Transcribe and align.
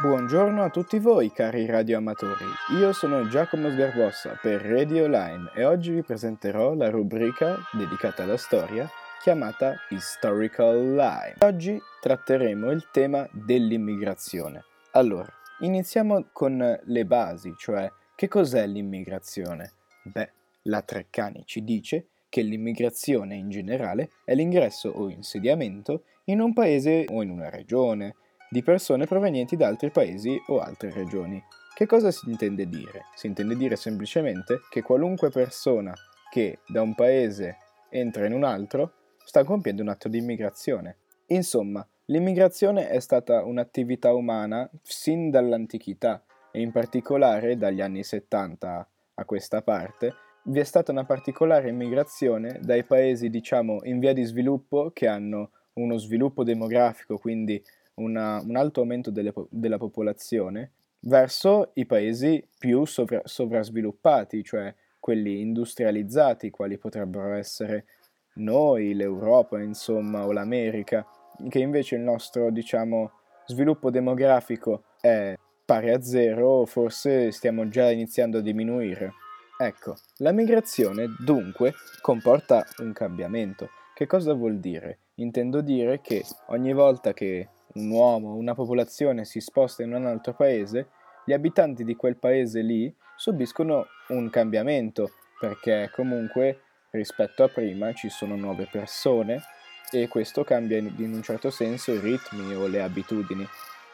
Buongiorno 0.00 0.62
a 0.62 0.70
tutti 0.70 0.98
voi 0.98 1.30
cari 1.30 1.66
radioamatori, 1.66 2.46
io 2.78 2.90
sono 2.94 3.28
Giacomo 3.28 3.68
Sgarbossa 3.68 4.38
per 4.40 4.62
Radio 4.62 5.06
Line 5.06 5.50
e 5.54 5.66
oggi 5.66 5.90
vi 5.90 6.02
presenterò 6.02 6.72
la 6.72 6.88
rubrica 6.88 7.58
dedicata 7.70 8.22
alla 8.22 8.38
storia 8.38 8.88
chiamata 9.20 9.74
Historical 9.90 10.94
Line. 10.94 11.34
Oggi 11.40 11.78
tratteremo 12.00 12.70
il 12.70 12.88
tema 12.90 13.28
dell'immigrazione. 13.30 14.64
Allora, 14.92 15.30
iniziamo 15.58 16.28
con 16.32 16.80
le 16.82 17.04
basi, 17.04 17.52
cioè 17.58 17.92
che 18.14 18.26
cos'è 18.26 18.66
l'immigrazione? 18.66 19.72
Beh, 20.04 20.32
la 20.62 20.80
Treccani 20.80 21.42
ci 21.44 21.62
dice 21.62 22.06
che 22.30 22.40
l'immigrazione 22.40 23.34
in 23.34 23.50
generale 23.50 24.08
è 24.24 24.34
l'ingresso 24.34 24.88
o 24.88 25.10
insediamento 25.10 26.04
in 26.24 26.40
un 26.40 26.54
paese 26.54 27.04
o 27.06 27.20
in 27.20 27.28
una 27.28 27.50
regione 27.50 28.14
di 28.50 28.62
persone 28.64 29.06
provenienti 29.06 29.56
da 29.56 29.68
altri 29.68 29.90
paesi 29.90 30.36
o 30.48 30.58
altre 30.58 30.90
regioni. 30.90 31.42
Che 31.72 31.86
cosa 31.86 32.10
si 32.10 32.28
intende 32.28 32.68
dire? 32.68 33.06
Si 33.14 33.28
intende 33.28 33.56
dire 33.56 33.76
semplicemente 33.76 34.62
che 34.68 34.82
qualunque 34.82 35.30
persona 35.30 35.94
che 36.30 36.58
da 36.66 36.82
un 36.82 36.94
paese 36.94 37.58
entra 37.88 38.26
in 38.26 38.32
un 38.32 38.42
altro 38.42 38.92
sta 39.24 39.44
compiendo 39.44 39.82
un 39.82 39.88
atto 39.88 40.08
di 40.08 40.18
immigrazione. 40.18 40.96
Insomma, 41.26 41.86
l'immigrazione 42.06 42.88
è 42.88 42.98
stata 42.98 43.44
un'attività 43.44 44.12
umana 44.12 44.68
sin 44.82 45.30
dall'antichità 45.30 46.24
e 46.50 46.60
in 46.60 46.72
particolare 46.72 47.56
dagli 47.56 47.80
anni 47.80 48.02
70 48.02 48.88
a 49.14 49.24
questa 49.24 49.62
parte 49.62 50.14
vi 50.42 50.58
è 50.58 50.64
stata 50.64 50.90
una 50.90 51.04
particolare 51.04 51.68
immigrazione 51.68 52.58
dai 52.62 52.82
paesi, 52.82 53.28
diciamo, 53.28 53.80
in 53.84 53.98
via 54.00 54.12
di 54.12 54.24
sviluppo 54.24 54.90
che 54.92 55.06
hanno 55.06 55.50
uno 55.74 55.96
sviluppo 55.98 56.42
demografico, 56.42 57.18
quindi 57.18 57.62
una, 58.00 58.40
un 58.42 58.56
alto 58.56 58.80
aumento 58.80 59.10
delle, 59.10 59.32
della 59.50 59.78
popolazione, 59.78 60.72
verso 61.00 61.70
i 61.74 61.86
paesi 61.86 62.46
più 62.58 62.84
sovra, 62.84 63.22
sovrasviluppati, 63.24 64.42
cioè 64.42 64.74
quelli 64.98 65.40
industrializzati, 65.40 66.50
quali 66.50 66.76
potrebbero 66.76 67.32
essere 67.34 67.86
noi, 68.34 68.94
l'Europa, 68.94 69.60
insomma, 69.60 70.26
o 70.26 70.32
l'America, 70.32 71.06
che 71.48 71.58
invece 71.58 71.96
il 71.96 72.02
nostro, 72.02 72.50
diciamo, 72.50 73.12
sviluppo 73.46 73.90
demografico 73.90 74.84
è 75.00 75.34
pari 75.64 75.90
a 75.90 76.02
zero, 76.02 76.64
forse 76.66 77.30
stiamo 77.32 77.68
già 77.68 77.90
iniziando 77.90 78.38
a 78.38 78.42
diminuire. 78.42 79.12
Ecco, 79.58 79.96
la 80.18 80.32
migrazione 80.32 81.14
dunque 81.18 81.74
comporta 82.00 82.64
un 82.78 82.92
cambiamento. 82.92 83.68
Che 83.94 84.06
cosa 84.06 84.32
vuol 84.32 84.58
dire? 84.58 85.00
Intendo 85.16 85.60
dire 85.60 86.00
che 86.00 86.24
ogni 86.48 86.72
volta 86.72 87.12
che 87.12 87.48
un 87.74 87.90
uomo, 87.90 88.34
una 88.34 88.54
popolazione 88.54 89.24
si 89.24 89.40
sposta 89.40 89.82
in 89.82 89.92
un 89.92 90.06
altro 90.06 90.34
paese, 90.34 90.88
gli 91.24 91.32
abitanti 91.32 91.84
di 91.84 91.96
quel 91.96 92.16
paese 92.16 92.60
lì 92.60 92.92
subiscono 93.16 93.86
un 94.08 94.30
cambiamento, 94.30 95.10
perché 95.38 95.90
comunque 95.94 96.62
rispetto 96.90 97.44
a 97.44 97.48
prima 97.48 97.92
ci 97.92 98.08
sono 98.08 98.36
nuove 98.36 98.68
persone 98.70 99.42
e 99.90 100.08
questo 100.08 100.44
cambia 100.44 100.78
in 100.78 101.12
un 101.12 101.22
certo 101.22 101.50
senso 101.50 101.92
i 101.92 101.98
ritmi 101.98 102.54
o 102.54 102.66
le 102.66 102.82
abitudini. 102.82 103.46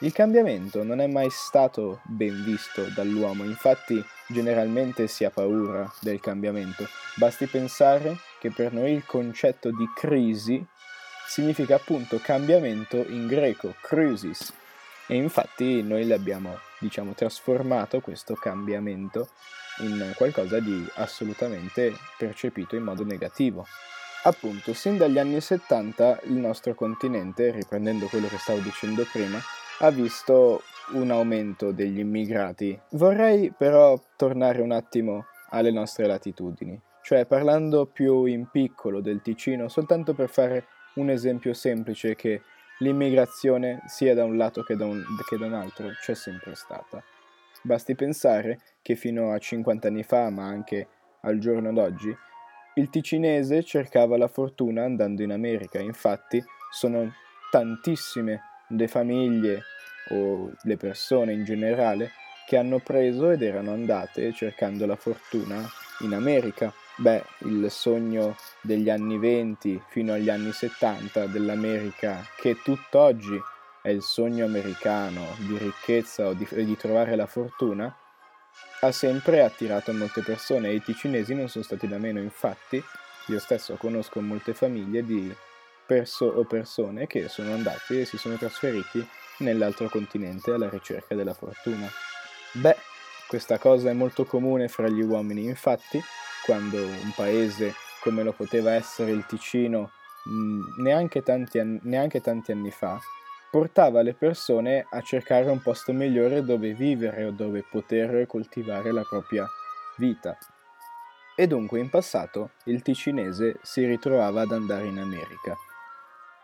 Il 0.00 0.12
cambiamento 0.12 0.84
non 0.84 1.00
è 1.00 1.08
mai 1.08 1.28
stato 1.28 2.00
ben 2.04 2.44
visto 2.44 2.84
dall'uomo, 2.94 3.42
infatti 3.42 4.00
generalmente 4.28 5.08
si 5.08 5.24
ha 5.24 5.30
paura 5.30 5.90
del 6.00 6.20
cambiamento. 6.20 6.86
Basti 7.16 7.46
pensare 7.46 8.16
che 8.38 8.52
per 8.52 8.72
noi 8.72 8.92
il 8.92 9.04
concetto 9.04 9.70
di 9.70 9.84
crisi 9.96 10.64
significa 11.28 11.74
appunto 11.74 12.18
cambiamento 12.22 12.96
in 12.96 13.26
greco, 13.26 13.74
crisis, 13.82 14.50
e 15.06 15.14
infatti 15.14 15.82
noi 15.82 16.06
l'abbiamo, 16.06 16.58
diciamo, 16.80 17.12
trasformato 17.12 18.00
questo 18.00 18.34
cambiamento 18.34 19.28
in 19.80 20.12
qualcosa 20.16 20.58
di 20.58 20.86
assolutamente 20.94 21.94
percepito 22.16 22.76
in 22.76 22.82
modo 22.82 23.04
negativo. 23.04 23.66
Appunto, 24.24 24.72
sin 24.72 24.96
dagli 24.96 25.18
anni 25.18 25.40
70 25.40 26.20
il 26.24 26.34
nostro 26.34 26.74
continente, 26.74 27.50
riprendendo 27.50 28.06
quello 28.06 28.26
che 28.26 28.38
stavo 28.38 28.58
dicendo 28.60 29.06
prima, 29.10 29.38
ha 29.80 29.90
visto 29.90 30.62
un 30.92 31.10
aumento 31.10 31.72
degli 31.72 31.98
immigrati. 31.98 32.78
Vorrei 32.92 33.52
però 33.56 34.00
tornare 34.16 34.60
un 34.60 34.72
attimo 34.72 35.26
alle 35.50 35.70
nostre 35.70 36.06
latitudini, 36.06 36.78
cioè 37.02 37.26
parlando 37.26 37.86
più 37.86 38.24
in 38.24 38.48
piccolo 38.50 39.00
del 39.00 39.22
Ticino, 39.22 39.68
soltanto 39.68 40.14
per 40.14 40.28
fare 40.28 40.66
un 40.98 41.10
esempio 41.10 41.54
semplice 41.54 42.14
che 42.14 42.42
l'immigrazione 42.78 43.82
sia 43.86 44.14
da 44.14 44.24
un 44.24 44.36
lato 44.36 44.62
che 44.62 44.76
da 44.76 44.86
un, 44.86 45.02
che 45.28 45.36
da 45.36 45.46
un 45.46 45.54
altro 45.54 45.88
c'è 46.00 46.14
sempre 46.14 46.54
stata. 46.54 47.02
Basti 47.62 47.94
pensare 47.94 48.60
che 48.82 48.94
fino 48.94 49.32
a 49.32 49.38
50 49.38 49.88
anni 49.88 50.02
fa, 50.02 50.30
ma 50.30 50.44
anche 50.44 50.88
al 51.22 51.38
giorno 51.38 51.72
d'oggi, 51.72 52.14
il 52.74 52.90
ticinese 52.90 53.64
cercava 53.64 54.16
la 54.16 54.28
fortuna 54.28 54.84
andando 54.84 55.22
in 55.22 55.32
America, 55.32 55.80
infatti 55.80 56.42
sono 56.70 57.12
tantissime 57.50 58.40
le 58.68 58.86
famiglie 58.86 59.62
o 60.10 60.52
le 60.62 60.76
persone 60.76 61.32
in 61.32 61.44
generale 61.44 62.12
che 62.46 62.56
hanno 62.56 62.78
preso 62.78 63.30
ed 63.30 63.42
erano 63.42 63.72
andate 63.72 64.32
cercando 64.32 64.86
la 64.86 64.96
fortuna 64.96 65.62
in 66.00 66.14
America. 66.14 66.72
Beh, 67.00 67.24
il 67.44 67.70
sogno 67.70 68.34
degli 68.60 68.90
anni 68.90 69.18
20 69.18 69.80
fino 69.86 70.14
agli 70.14 70.28
anni 70.28 70.50
70 70.50 71.26
dell'America, 71.26 72.26
che 72.36 72.60
tutt'oggi 72.60 73.40
è 73.80 73.90
il 73.90 74.02
sogno 74.02 74.44
americano 74.44 75.36
di 75.38 75.56
ricchezza 75.58 76.26
o 76.26 76.32
di, 76.32 76.44
di 76.50 76.76
trovare 76.76 77.14
la 77.14 77.26
fortuna, 77.26 77.96
ha 78.80 78.90
sempre 78.90 79.44
attirato 79.44 79.92
molte 79.92 80.22
persone 80.22 80.70
e 80.70 80.74
i 80.74 80.82
ticinesi 80.82 81.34
non 81.34 81.48
sono 81.48 81.62
stati 81.62 81.86
da 81.86 81.98
meno. 81.98 82.18
Infatti, 82.18 82.82
io 83.26 83.38
stesso 83.38 83.76
conosco 83.76 84.20
molte 84.20 84.52
famiglie 84.52 85.04
di 85.04 85.32
perso- 85.86 86.26
o 86.26 86.44
persone 86.46 87.06
che 87.06 87.28
sono 87.28 87.52
andati 87.52 88.00
e 88.00 88.06
si 88.06 88.18
sono 88.18 88.36
trasferiti 88.36 89.06
nell'altro 89.38 89.88
continente 89.88 90.50
alla 90.50 90.68
ricerca 90.68 91.14
della 91.14 91.34
fortuna. 91.34 91.88
Beh, 92.54 92.76
questa 93.28 93.58
cosa 93.58 93.88
è 93.88 93.92
molto 93.92 94.24
comune 94.24 94.66
fra 94.66 94.88
gli 94.88 95.02
uomini, 95.02 95.44
infatti, 95.44 96.02
quando 96.48 96.78
un 96.78 97.12
paese 97.14 97.74
come 98.00 98.22
lo 98.22 98.32
poteva 98.32 98.72
essere 98.72 99.10
il 99.10 99.26
Ticino 99.26 99.90
mh, 100.24 100.80
neanche, 100.80 101.20
tanti 101.20 101.58
anni, 101.58 101.78
neanche 101.82 102.22
tanti 102.22 102.52
anni 102.52 102.70
fa, 102.70 102.98
portava 103.50 104.00
le 104.00 104.14
persone 104.14 104.86
a 104.88 105.02
cercare 105.02 105.50
un 105.50 105.60
posto 105.60 105.92
migliore 105.92 106.42
dove 106.42 106.72
vivere 106.72 107.26
o 107.26 107.32
dove 107.32 107.62
poter 107.70 108.26
coltivare 108.26 108.92
la 108.92 109.02
propria 109.02 109.46
vita. 109.98 110.38
E 111.36 111.46
dunque 111.46 111.80
in 111.80 111.90
passato 111.90 112.52
il 112.64 112.80
ticinese 112.80 113.58
si 113.60 113.84
ritrovava 113.84 114.40
ad 114.40 114.52
andare 114.52 114.86
in 114.86 114.98
America 114.98 115.54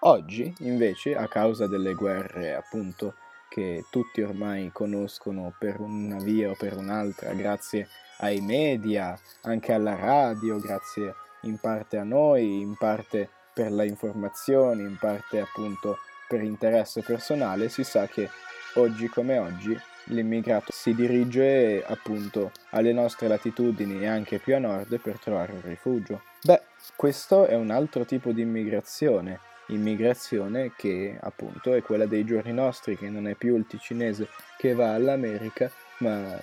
Oggi, 0.06 0.52
invece, 0.58 1.16
a 1.16 1.26
causa 1.28 1.66
delle 1.66 1.94
guerre, 1.94 2.54
appunto, 2.54 3.14
che 3.48 3.86
tutti 3.90 4.20
ormai 4.20 4.70
conoscono 4.70 5.54
per 5.58 5.80
una 5.80 6.18
via 6.18 6.50
o 6.50 6.54
per 6.58 6.76
un'altra, 6.76 7.32
grazie 7.32 7.88
ai 8.18 8.40
media, 8.40 9.18
anche 9.42 9.72
alla 9.72 9.94
radio, 9.94 10.58
grazie 10.58 11.14
in 11.42 11.58
parte 11.58 11.98
a 11.98 12.04
noi, 12.04 12.60
in 12.60 12.76
parte 12.76 13.28
per 13.52 13.70
la 13.70 13.84
informazione, 13.84 14.82
in 14.82 14.96
parte 14.98 15.40
appunto 15.40 15.98
per 16.28 16.42
interesse 16.42 17.02
personale, 17.02 17.68
si 17.68 17.84
sa 17.84 18.06
che 18.06 18.28
oggi 18.74 19.08
come 19.08 19.38
oggi 19.38 19.78
l'immigrato 20.08 20.70
si 20.72 20.94
dirige 20.94 21.82
appunto 21.86 22.50
alle 22.70 22.92
nostre 22.92 23.28
latitudini 23.28 24.02
e 24.02 24.06
anche 24.06 24.38
più 24.38 24.54
a 24.54 24.58
nord 24.58 24.98
per 25.00 25.18
trovare 25.18 25.52
un 25.52 25.62
rifugio. 25.62 26.22
Beh, 26.42 26.60
questo 26.96 27.46
è 27.46 27.54
un 27.54 27.70
altro 27.70 28.04
tipo 28.04 28.32
di 28.32 28.42
immigrazione 28.42 29.40
immigrazione 29.68 30.72
che 30.76 31.16
appunto 31.20 31.72
è 31.72 31.82
quella 31.82 32.06
dei 32.06 32.24
giorni 32.24 32.52
nostri, 32.52 32.96
che 32.96 33.08
non 33.08 33.26
è 33.28 33.34
più 33.34 33.56
il 33.56 33.66
ticinese 33.66 34.28
che 34.58 34.74
va 34.74 34.94
all'America, 34.94 35.70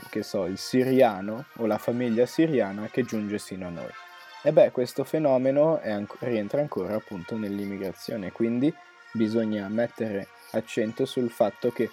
che 0.10 0.24
so, 0.24 0.46
il 0.46 0.58
siriano 0.58 1.46
o 1.58 1.66
la 1.66 1.78
famiglia 1.78 2.26
siriana 2.26 2.88
che 2.92 3.04
giunge 3.04 3.38
sino 3.38 3.68
a 3.68 3.70
noi. 3.70 3.92
E 4.44 4.52
beh, 4.52 4.72
questo 4.72 5.04
fenomeno 5.04 5.80
anco- 5.84 6.18
rientra 6.20 6.62
ancora 6.62 6.96
appunto 6.96 7.38
nell'immigrazione, 7.38 8.32
quindi 8.32 8.74
bisogna 9.14 9.68
mettere 9.68 10.28
accento 10.52 11.06
sul 11.06 11.30
fatto 11.30 11.72
che 11.72 11.90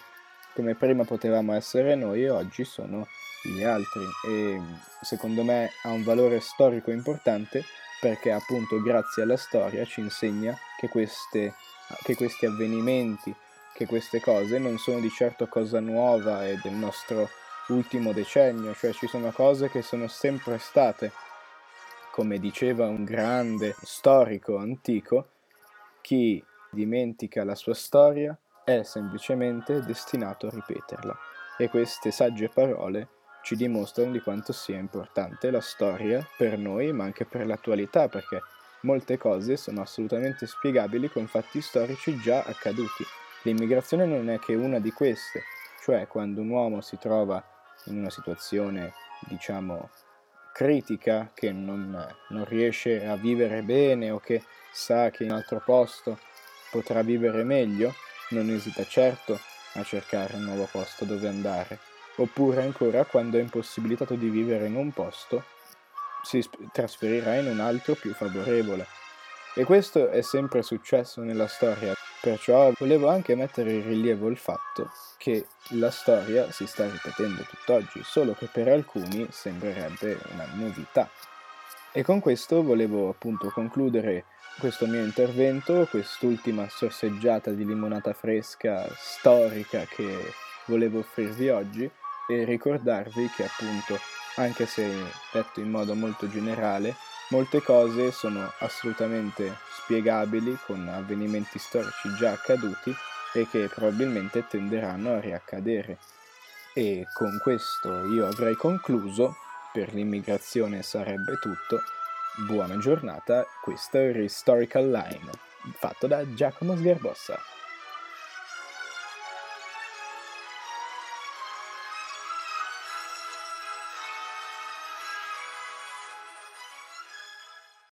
come 0.55 0.75
prima 0.75 1.05
potevamo 1.05 1.53
essere 1.53 1.94
noi, 1.94 2.29
oggi 2.29 2.65
sono 2.65 3.06
gli 3.43 3.62
altri 3.62 4.03
e 4.26 4.61
secondo 5.03 5.44
me 5.44 5.71
ha 5.82 5.91
un 5.91 6.03
valore 6.03 6.41
storico 6.41 6.91
importante 6.91 7.64
perché 8.00 8.32
appunto 8.32 8.81
grazie 8.82 9.23
alla 9.23 9.37
storia 9.37 9.85
ci 9.85 10.00
insegna 10.00 10.56
che, 10.79 10.88
queste, 10.88 11.55
che 12.03 12.14
questi 12.14 12.47
avvenimenti, 12.47 13.35
che 13.75 13.87
queste 13.87 14.21
cose 14.21 14.59
non 14.59 14.79
sono 14.79 15.00
di 15.00 15.11
certo 15.11 15.47
cosa 15.47 15.81
nuova 15.81 16.47
e 16.47 16.59
del 16.62 16.75
nostro 16.75 17.29
ultimo 17.69 18.12
decennio, 18.12 18.75
cioè 18.75 18.93
ci 18.93 19.06
sono 19.06 19.31
cose 19.31 19.69
che 19.69 19.82
sono 19.82 20.09
sempre 20.09 20.59
state. 20.59 21.12
Come 22.12 22.38
diceva 22.38 22.87
un 22.87 23.05
grande 23.05 23.75
storico 23.82 24.56
antico, 24.56 25.29
chi 26.00 26.43
dimentica 26.70 27.44
la 27.44 27.55
sua 27.55 27.75
storia 27.75 28.37
è 28.65 28.82
semplicemente 28.82 29.82
destinato 29.82 30.47
a 30.47 30.50
ripeterla. 30.50 31.17
E 31.56 31.69
queste 31.69 32.11
sagge 32.11 32.49
parole 32.49 33.09
ci 33.43 33.56
dimostrano 33.56 34.12
di 34.12 34.21
quanto 34.21 34.53
sia 34.53 34.79
importante 34.79 35.50
la 35.50 35.61
storia 35.61 36.26
per 36.37 36.59
noi, 36.59 36.93
ma 36.93 37.05
anche 37.05 37.25
per 37.25 37.47
l'attualità, 37.47 38.09
perché 38.09 38.43
molte 38.82 39.17
cose 39.17 39.56
sono 39.56 39.81
assolutamente 39.81 40.47
spiegabili 40.47 41.09
con 41.09 41.26
fatti 41.26 41.61
storici 41.61 42.17
già 42.19 42.43
accaduti. 42.43 43.05
L'immigrazione 43.43 44.05
non 44.05 44.29
è 44.29 44.38
che 44.38 44.55
una 44.55 44.79
di 44.79 44.93
queste, 44.93 45.43
cioè 45.82 46.06
quando 46.06 46.41
un 46.41 46.50
uomo 46.50 46.81
si 46.81 46.99
trova 46.99 47.43
in 47.88 47.99
una 47.99 48.11
situazione, 48.11 48.93
diciamo, 49.20 49.90
critica, 50.52 51.31
che 51.35 51.52
non, 51.52 52.06
non 52.29 52.44
riesce 52.44 53.06
a 53.06 53.17
vivere 53.17 53.62
bene 53.62 54.11
o 54.11 54.19
che 54.19 54.43
sa 54.73 55.11
che 55.11 55.25
in 55.25 55.32
altro 55.32 55.62
posto 55.64 56.19
potrà 56.70 57.02
vivere 57.02 57.44
meglio, 57.44 57.94
non 58.31 58.50
esita 58.50 58.85
certo 58.85 59.38
a 59.75 59.82
cercare 59.82 60.37
un 60.37 60.44
nuovo 60.44 60.69
posto 60.70 61.05
dove 61.05 61.29
andare, 61.29 61.79
oppure 62.17 62.62
ancora 62.62 63.05
quando 63.05 63.38
è 63.38 63.40
impossibilitato 63.40 64.14
di 64.14 64.29
vivere 64.29 64.67
in 64.67 64.76
un 64.76 64.93
posto, 64.93 65.44
si 66.23 66.44
trasferirà 66.73 67.37
in 67.37 67.46
un 67.46 67.61
altro 67.61 67.94
più 67.94 68.12
favorevole. 68.12 68.87
E 69.55 69.64
questo 69.64 70.11
è 70.11 70.23
sempre 70.23 70.62
successo 70.62 71.23
nella 71.23 71.49
storia, 71.49 71.94
perciò 72.20 72.73
volevo 72.79 73.09
anche 73.09 73.35
mettere 73.35 73.73
in 73.73 73.87
rilievo 73.87 74.29
il 74.29 74.37
fatto 74.37 74.91
che 75.19 75.47
la 75.70 75.91
storia 75.91 76.50
si 76.50 76.67
sta 76.67 76.88
ripetendo 76.88 77.43
tutt'oggi, 77.43 78.03
solo 78.03 78.35
che 78.35 78.47
per 78.47 78.69
alcuni 78.69 79.26
sembrerebbe 79.31 80.19
una 80.32 80.47
novità. 80.55 81.09
E 81.93 82.03
con 82.03 82.20
questo 82.20 82.62
volevo 82.62 83.09
appunto 83.09 83.50
concludere 83.50 84.25
questo 84.59 84.87
mio 84.87 85.03
intervento, 85.03 85.87
quest'ultima 85.88 86.69
sorseggiata 86.69 87.50
di 87.50 87.65
limonata 87.65 88.12
fresca 88.12 88.87
storica 88.97 89.85
che 89.85 90.32
volevo 90.67 90.99
offrirvi 91.00 91.49
oggi 91.49 91.91
e 92.29 92.44
ricordarvi 92.44 93.31
che 93.35 93.44
appunto, 93.44 93.99
anche 94.37 94.67
se 94.67 94.87
detto 95.32 95.61
in 95.61 95.71
modo 95.71 95.94
molto 95.94 96.29
generale, 96.29 96.94
molte 97.29 97.63
cose 97.63 98.11
sono 98.11 98.53
assolutamente 98.59 99.57
spiegabili 99.83 100.59
con 100.65 100.89
avvenimenti 100.89 101.59
storici 101.59 102.15
già 102.17 102.33
accaduti 102.33 102.95
e 103.35 103.47
che 103.49 103.69
probabilmente 103.73 104.47
tenderanno 104.47 105.15
a 105.15 105.21
riaccadere. 105.21 105.99
E 106.75 107.07
con 107.13 107.39
questo 107.43 108.07
io 108.07 108.27
avrei 108.27 108.55
concluso, 108.55 109.37
per 109.73 109.93
l'immigrazione 109.93 110.83
sarebbe 110.83 111.39
tutto, 111.39 111.83
Buona 112.47 112.79
giornata, 112.79 113.45
questo 113.61 113.99
è 113.99 114.17
Historical 114.17 114.89
Line, 114.89 115.31
fatto 115.73 116.07
da 116.07 116.23
Giacomo 116.35 116.77
Sgarbossa. 116.77 117.58